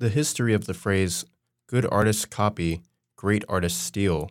[0.00, 1.24] The history of the phrase,
[1.66, 2.82] good artists copy,
[3.16, 4.30] great artists steal,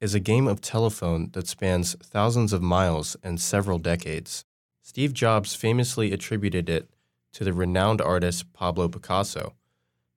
[0.00, 4.44] is a game of telephone that spans thousands of miles and several decades.
[4.82, 6.88] Steve Jobs famously attributed it
[7.32, 9.54] to the renowned artist Pablo Picasso,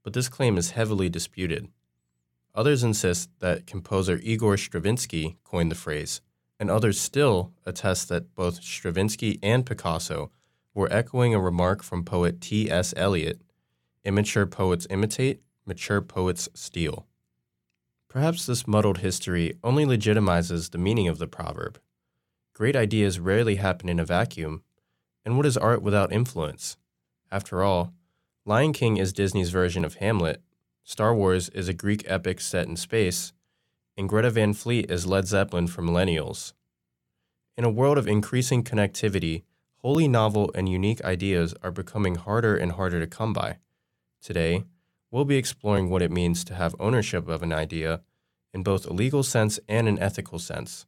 [0.04, 1.70] but this claim is heavily disputed.
[2.54, 6.22] Others insist that composer Igor Stravinsky coined the phrase,
[6.60, 10.30] and others still attest that both Stravinsky and Picasso
[10.76, 12.94] were echoing a remark from poet T.S.
[12.96, 13.42] Eliot
[14.04, 17.08] immature poets imitate, mature poets steal.
[18.10, 21.80] Perhaps this muddled history only legitimizes the meaning of the proverb.
[22.54, 24.64] Great ideas rarely happen in a vacuum,
[25.26, 26.78] and what is art without influence?
[27.32, 27.94] After all,
[28.46, 30.42] Lion King is Disney's version of Hamlet,
[30.84, 33.32] Star Wars is a Greek epic set in space,
[33.98, 36.54] and Greta Van Fleet is Led Zeppelin for millennials.
[37.58, 39.44] In a world of increasing connectivity,
[39.78, 43.58] wholly novel and unique ideas are becoming harder and harder to come by.
[44.24, 44.64] Today,
[45.12, 48.02] we'll be exploring what it means to have ownership of an idea
[48.54, 50.86] in both a legal sense and an ethical sense,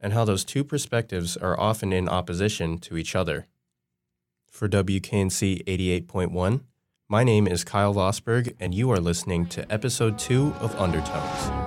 [0.00, 3.46] and how those two perspectives are often in opposition to each other.
[4.50, 6.62] For WKNC 88.1,
[7.08, 11.61] my name is Kyle Vosberg, and you are listening to episode two of Undertones.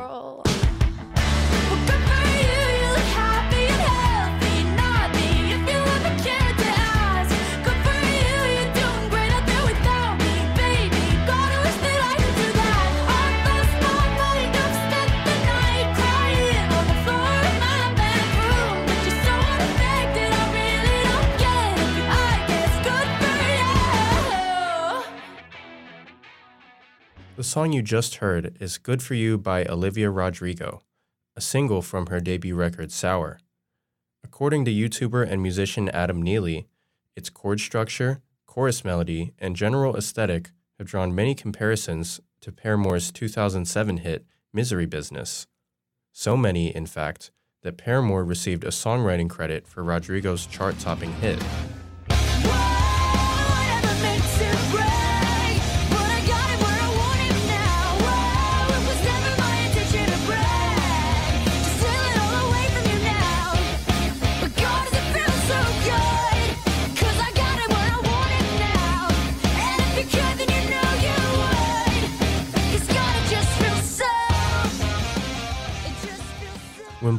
[27.55, 30.81] Song you just heard is Good For You by Olivia Rodrigo,
[31.37, 33.39] a single from her debut record Sour.
[34.25, 36.67] According to YouTuber and musician Adam Neely,
[37.15, 43.99] its chord structure, chorus melody, and general aesthetic have drawn many comparisons to Paramore's 2007
[43.99, 45.47] hit Misery Business.
[46.11, 47.31] So many, in fact,
[47.61, 51.41] that Paramore received a songwriting credit for Rodrigo's chart topping hit.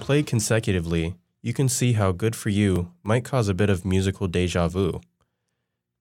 [0.06, 4.28] Played consecutively, you can see how Good For You might cause a bit of musical
[4.28, 5.00] deja vu.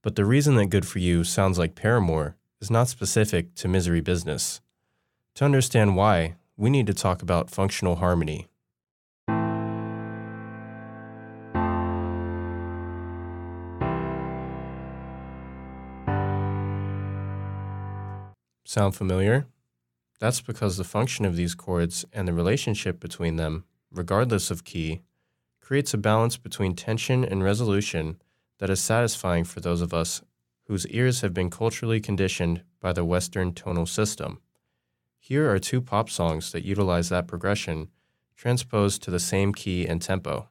[0.04, 4.02] But the reason that Good For You sounds like Paramore is not specific to Misery
[4.02, 4.62] Business.
[5.34, 8.46] To understand why, we need to talk about functional harmony.
[18.66, 19.48] Sound familiar?
[20.20, 23.64] That's because the function of these chords and the relationship between them
[23.96, 25.02] regardless of key,
[25.62, 28.22] creates a balance between tension and resolution
[28.60, 30.22] that is satisfying for those of us
[30.68, 34.40] whose ears have been culturally conditioned by the Western tonal system.
[35.20, 37.90] Here are two pop songs that utilize that progression,
[38.36, 40.50] transposed to the same key and tempo.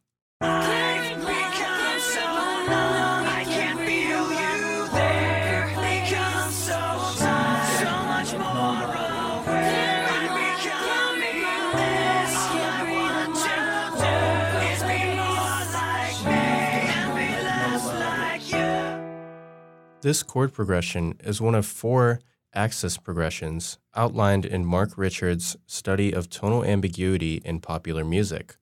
[20.04, 22.20] This chord progression is one of four
[22.52, 28.58] axis progressions outlined in Mark Richards' study of tonal ambiguity in popular music,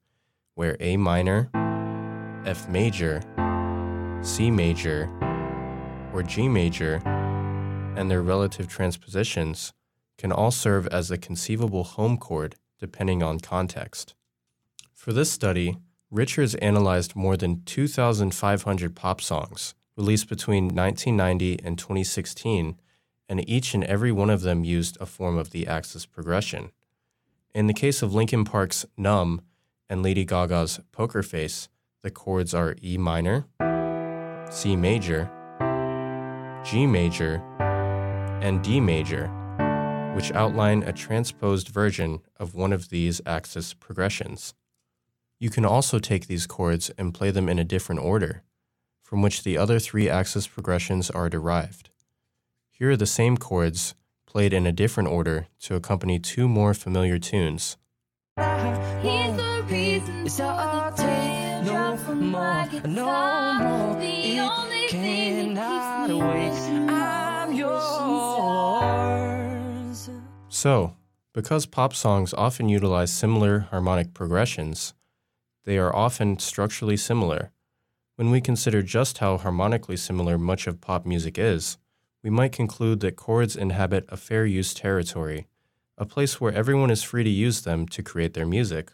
[0.54, 1.50] where A minor,
[2.47, 3.22] F major,
[4.22, 5.10] C major,
[6.14, 7.02] or G major,
[7.97, 9.72] and their relative transpositions
[10.19, 14.14] can all serve as a conceivable home chord depending on context.
[14.94, 22.76] For this study, Richards analyzed more than 2,500 pop songs released between 1990 and 2016,
[23.28, 26.70] and each and every one of them used a form of the axis progression.
[27.55, 29.43] In the case of Linkin Park's Numb
[29.88, 31.69] and Lady Gaga's Poker Face,
[32.02, 33.46] the chords are E minor,
[34.50, 35.31] C major,
[36.64, 37.43] G major,
[38.40, 39.28] and D major,
[40.14, 44.55] which outline a transposed version of one of these axis progressions.
[45.38, 48.43] You can also take these chords and play them in a different order
[49.12, 51.91] from which the other three axis progressions are derived.
[52.70, 53.94] Here are the same chords
[54.25, 57.76] played in a different order to accompany two more familiar tunes.
[70.49, 70.97] So,
[71.35, 74.94] because pop songs often utilize similar harmonic progressions,
[75.67, 77.53] they are often structurally similar.
[78.17, 81.79] When we consider just how harmonically similar much of pop music is,
[82.23, 85.47] we might conclude that chords inhabit a fair use territory,
[85.97, 88.93] a place where everyone is free to use them to create their music.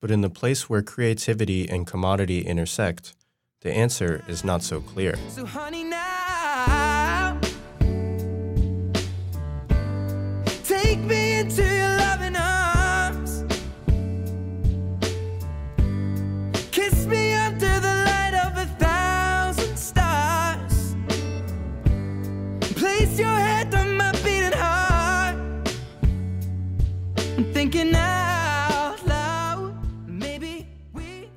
[0.00, 3.14] But in the place where creativity and commodity intersect,
[3.60, 5.14] the answer is not so clear.
[5.28, 5.84] So honey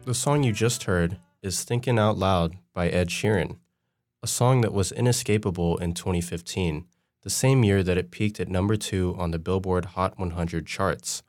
[0.06, 3.58] The song you just heard is Thinking Out Loud by Ed Sheeran,
[4.22, 6.86] a song that was inescapable in 2015,
[7.22, 11.24] the same year that it peaked at number two on the Billboard Hot 100 charts.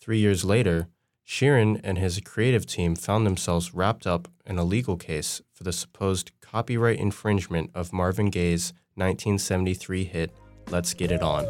[0.00, 0.88] Three years later,
[1.26, 5.74] Sheeran and his creative team found themselves wrapped up in a legal case for the
[5.74, 10.32] supposed copyright infringement of Marvin Gaye's 1973 hit
[10.70, 11.44] Let's Get It On.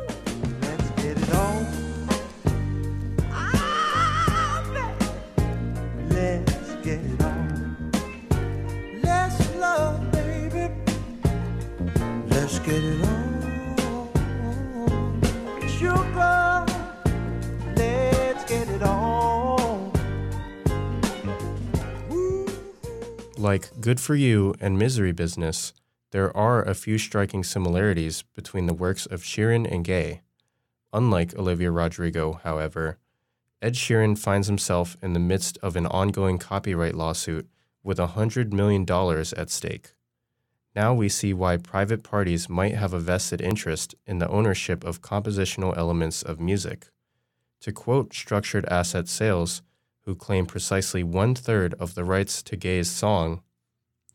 [12.64, 13.40] Get it on.
[15.66, 16.66] Sugar.
[17.74, 19.92] Let's get it on.
[23.38, 25.72] Like Good For You and Misery Business,
[26.10, 30.20] there are a few striking similarities between the works of Sheeran and Gaye.
[30.92, 32.98] Unlike Olivia Rodrigo, however,
[33.62, 37.48] Ed Sheeran finds himself in the midst of an ongoing copyright lawsuit
[37.82, 38.84] with $100 million
[39.36, 39.94] at stake.
[40.74, 45.02] Now we see why private parties might have a vested interest in the ownership of
[45.02, 46.88] compositional elements of music.
[47.62, 49.62] To quote Structured Asset Sales,
[50.04, 53.42] who claim precisely one third of the rights to Gaye's song,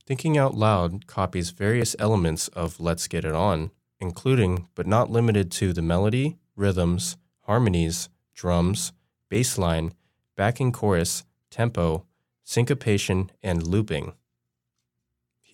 [0.05, 5.51] Thinking Out Loud copies various elements of Let's Get It On, including but not limited
[5.53, 8.93] to the melody, rhythms, harmonies, drums,
[9.29, 9.93] bass line,
[10.35, 12.05] backing chorus, tempo,
[12.43, 14.13] syncopation, and looping.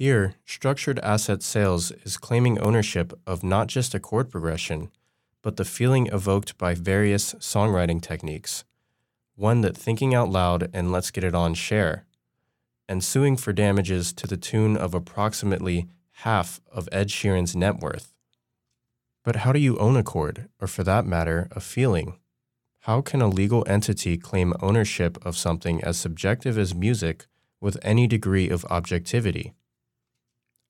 [0.01, 4.89] Here, structured asset sales is claiming ownership of not just a chord progression,
[5.44, 8.63] but the feeling evoked by various songwriting techniques,
[9.36, 12.07] one that Thinking Out Loud and Let's Get It On share,
[12.89, 15.86] and suing for damages to the tune of approximately
[16.24, 18.12] half of Ed Sheeran's net worth.
[19.24, 22.18] But how do you own a chord, or for that matter, a feeling?
[22.86, 27.27] How can a legal entity claim ownership of something as subjective as music
[27.59, 29.54] with any degree of objectivity?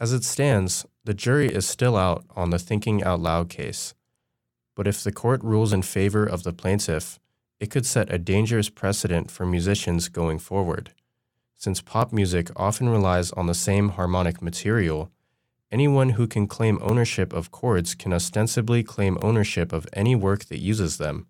[0.01, 3.93] As it stands, the jury is still out on the Thinking Out Loud case.
[4.75, 7.19] But if the court rules in favor of the plaintiff,
[7.59, 10.91] it could set a dangerous precedent for musicians going forward.
[11.55, 15.11] Since pop music often relies on the same harmonic material,
[15.71, 20.57] anyone who can claim ownership of chords can ostensibly claim ownership of any work that
[20.57, 21.27] uses them,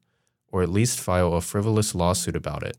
[0.48, 2.78] or at least file a frivolous lawsuit about it.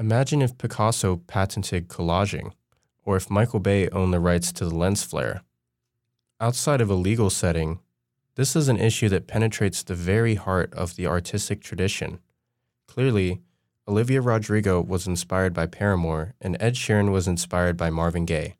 [0.00, 2.52] Imagine if Picasso patented collaging,
[3.04, 5.42] or if Michael Bay owned the rights to the lens flare.
[6.40, 7.80] Outside of a legal setting,
[8.34, 12.18] this is an issue that penetrates the very heart of the artistic tradition.
[12.86, 13.40] Clearly,
[13.86, 18.56] Olivia Rodrigo was inspired by Paramore, and Ed Sheeran was inspired by Marvin Gaye.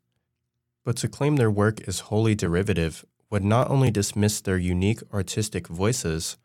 [0.83, 5.67] But to claim their work is wholly derivative would not only dismiss their unique artistic
[5.67, 6.37] voices,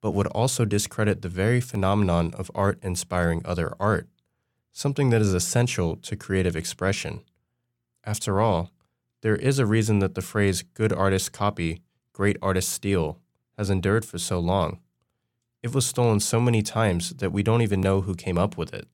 [0.00, 4.06] but would also discredit the very phenomenon of art inspiring other art,
[4.72, 7.24] something that is essential to creative expression.
[8.04, 8.70] After all,
[9.20, 13.18] there is a reason that the phrase good artists copy, great artists steal
[13.56, 14.78] has endured for so long.
[15.62, 18.72] It was stolen so many times that we don't even know who came up with
[18.72, 18.86] it.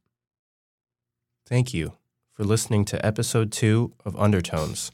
[1.46, 1.92] Thank you
[2.32, 4.90] for listening to episode 2 of Undertones,